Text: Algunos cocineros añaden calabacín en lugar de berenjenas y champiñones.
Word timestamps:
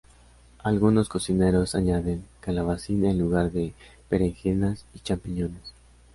Algunos 0.63 1.09
cocineros 1.09 1.75
añaden 1.75 2.25
calabacín 2.39 3.05
en 3.05 3.19
lugar 3.19 3.51
de 3.51 3.75
berenjenas 4.09 4.83
y 4.95 4.99
champiñones. 5.01 5.75